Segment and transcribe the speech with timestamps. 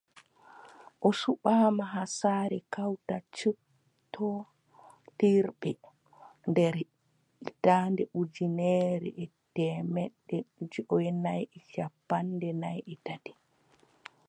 [1.07, 5.69] O suɓaama haa saare kawtal cuɓtootirɓe
[6.49, 6.73] nder
[7.45, 10.37] hitaande ujineere e teemeɗɗe
[10.71, 13.31] joweenayi e cappanɗe nay e tati.